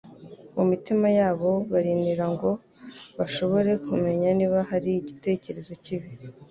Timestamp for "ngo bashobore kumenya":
2.33-4.29